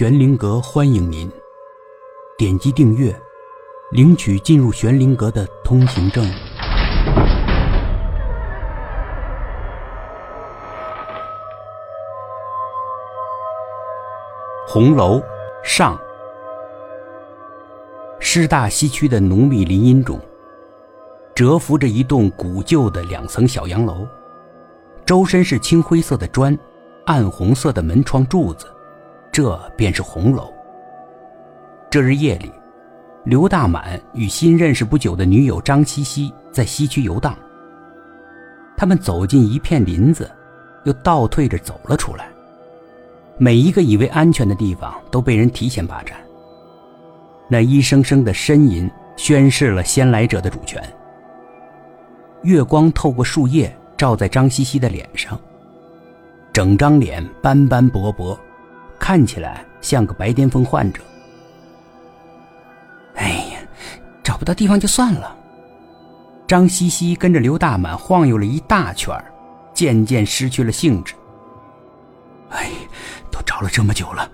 [0.00, 1.30] 玄灵阁欢迎您，
[2.38, 3.14] 点击订阅，
[3.90, 6.24] 领取进入玄灵阁的通行证。
[14.66, 15.22] 红楼
[15.62, 16.00] 上，
[18.20, 20.18] 师大西区的浓密林荫中，
[21.34, 24.08] 蛰伏着一栋古旧的两层小洋楼，
[25.04, 26.58] 周身是青灰色的砖，
[27.04, 28.66] 暗红色的门窗柱子。
[29.32, 30.52] 这便是红楼。
[31.88, 32.50] 这日夜里，
[33.24, 37.36] 刘大满与新认识不久的女友张西西在西区游荡。
[38.76, 40.30] 他们走进一片林子，
[40.84, 42.28] 又倒退着走了出来。
[43.38, 46.16] 每一个以为安全的地方都被人提前霸占。
[47.48, 50.82] 那一声声的呻吟宣示了先来者的主权。
[52.42, 55.38] 月光透过树叶照在张西西的脸上，
[56.52, 58.38] 整张脸斑斑驳驳。
[59.00, 61.02] 看起来像个白癜风患者。
[63.16, 63.58] 哎呀，
[64.22, 65.36] 找不到地方就算了。
[66.46, 69.16] 张西西跟着刘大满晃悠了一大圈
[69.72, 71.14] 渐渐失去了兴致。
[72.50, 72.70] 哎，
[73.30, 74.30] 都找了这么久了，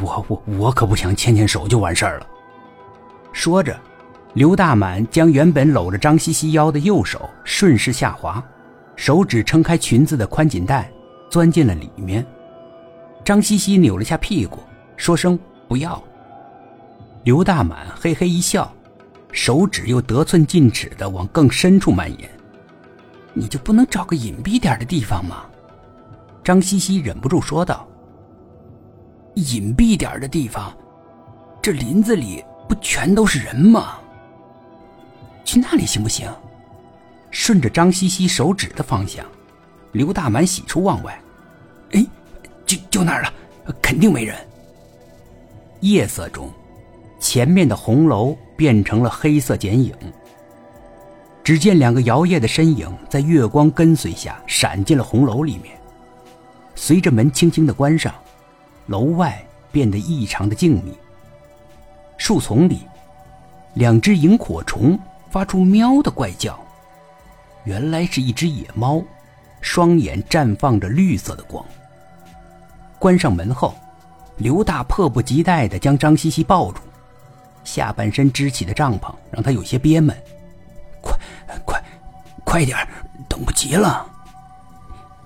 [0.00, 2.26] 我我我可不想牵牵手就完事儿了。
[3.32, 3.78] 说着，
[4.34, 8.42] 刘大满将原本搂着张西西腰的右手顺势下滑，
[8.96, 10.90] 手指撑开裙子的宽紧带，
[11.28, 12.24] 钻进了里面。
[13.24, 14.60] 张西西扭了下屁股，
[14.96, 15.38] 说声
[15.68, 16.02] “不要”。
[17.24, 18.72] 刘大满嘿嘿一笑，
[19.32, 22.30] 手指又得寸进尺的往更深处蔓延。
[23.34, 25.44] 你就不能找个隐蔽点的地方吗？
[26.42, 27.86] 张西西忍不住说道。
[29.34, 30.74] 隐蔽点的地方，
[31.60, 33.98] 这林子里不全都是人吗？
[35.44, 36.28] 去那里行不行？
[37.30, 39.24] 顺着张西西手指的方向，
[39.92, 41.20] 刘大满喜出望外。
[42.68, 43.32] 就就那儿了，
[43.80, 44.36] 肯定没人。
[45.80, 46.52] 夜色中，
[47.18, 49.94] 前面的红楼变成了黑色剪影。
[51.42, 55.74] 只见两个摇曳的身影在月光跟随下闪进了红楼里面。
[56.74, 58.14] 随着门轻轻的关上，
[58.86, 60.92] 楼外变得异常的静谧。
[62.18, 62.80] 树丛里，
[63.74, 64.98] 两只萤火虫
[65.30, 66.58] 发出喵的怪叫，
[67.64, 69.02] 原来是一只野猫，
[69.62, 71.64] 双眼绽放着绿色的光。
[72.98, 73.74] 关上门后，
[74.36, 76.80] 刘大迫不及待地将张西西抱住，
[77.64, 80.16] 下半身支起的帐篷让他有些憋闷。
[81.00, 81.16] 快，
[81.64, 81.82] 快，
[82.44, 82.76] 快点
[83.28, 84.06] 等不及了！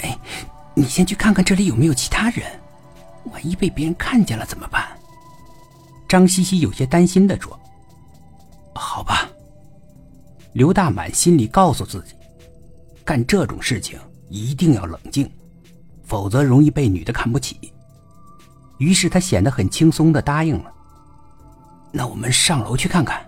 [0.00, 0.18] 哎，
[0.74, 2.46] 你先去看看这里有没有其他人，
[3.32, 4.86] 万一被别人看见了怎么办？
[6.08, 7.58] 张西西有些担心地说
[8.74, 9.28] ：“好吧。”
[10.54, 12.14] 刘大满心里告诉自己，
[13.04, 13.98] 干这种事情
[14.30, 15.30] 一定要冷静。
[16.08, 17.70] 否则容易被女的看不起，
[18.78, 20.72] 于是他显得很轻松的答应了。
[21.92, 23.22] 那我们上楼去看看。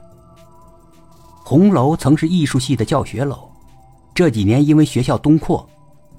[1.45, 3.51] 红楼曾是艺术系的教学楼，
[4.15, 5.69] 这几年因为学校东扩，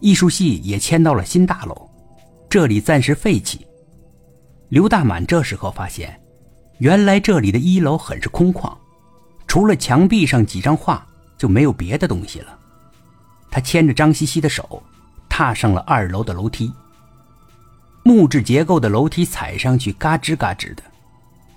[0.02, 1.90] 艺术系也迁到了新大楼，
[2.48, 3.66] 这里暂时废弃。
[4.70, 6.22] 刘大满这时候发现，
[6.78, 8.72] 原来这里的一楼很是空旷，
[9.48, 11.04] 除了墙壁上几张画，
[11.40, 12.60] 就没有别的东西了。
[13.50, 14.82] 他牵着张西西的手。
[15.32, 16.72] 踏上了二楼的楼梯。
[18.04, 20.84] 木质结构的楼梯踩上去嘎吱嘎吱的，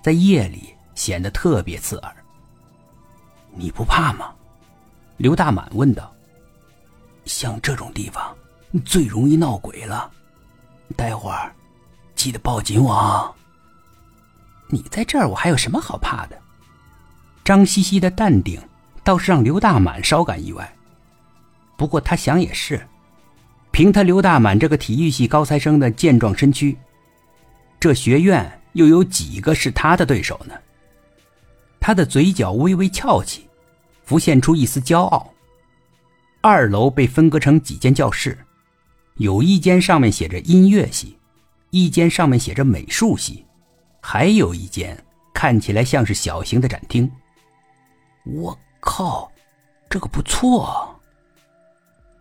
[0.01, 2.15] 在夜里显得特别刺耳。
[3.51, 4.33] 你不怕吗？
[5.17, 6.09] 刘大满问道。
[7.25, 8.33] 像这种地方
[8.85, 10.09] 最容易闹鬼了，
[10.95, 11.53] 待会儿
[12.15, 13.33] 记得报警我啊。
[14.69, 16.39] 你在这儿，我还有什么好怕的？
[17.43, 18.61] 张西西的淡定
[19.03, 20.73] 倒是让刘大满稍感意外。
[21.75, 22.87] 不过他想也是。
[23.75, 26.77] 凭他刘大满这个体育系高材生的健壮身躯，
[27.77, 30.53] 这学院又有几个是他的对手呢？
[31.77, 33.49] 他的嘴角微微翘起，
[34.05, 35.29] 浮现出一丝骄傲。
[36.39, 38.37] 二楼被分割成几间教室，
[39.15, 41.19] 有一间上面写着音乐系，
[41.71, 43.43] 一间上面写着美术系，
[43.99, 44.97] 还有一间
[45.33, 47.11] 看起来像是小型的展厅。
[48.23, 49.29] 我靠，
[49.89, 50.94] 这个不错。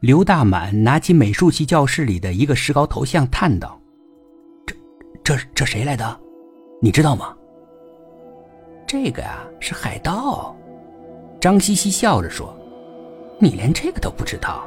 [0.04, 3.80] 刘大满拿起美术系教室里的一个石膏头像，叹道
[4.66, 4.76] ：“这、
[5.24, 6.20] 这、这谁来的？
[6.78, 7.34] 你知道吗？”
[8.86, 10.54] 这个呀，是海盗。
[11.40, 12.54] 张西西笑着说
[13.40, 14.66] ：“你连这个都不知道？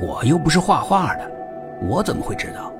[0.00, 1.30] 我又不是画画的，
[1.86, 2.72] 我怎么会知道？”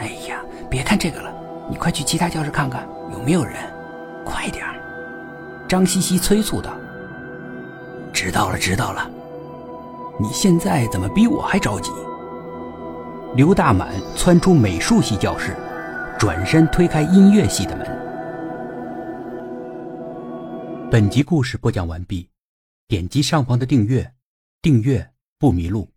[0.00, 0.40] 哎呀，
[0.70, 1.30] 别看这个了，
[1.68, 3.56] 你快去其他教室看看有没有人，
[4.24, 4.64] 快点
[5.68, 6.70] 张西西催促道
[8.14, 9.06] ：“知道了，知道了。”
[10.20, 11.92] 你现在怎么比我还着急？
[13.36, 15.54] 刘大满窜出美术系教室，
[16.18, 17.86] 转身推开音乐系的门。
[20.90, 22.28] 本集故事播讲完毕，
[22.88, 24.12] 点击上方的订阅，
[24.60, 25.88] 订阅不迷路。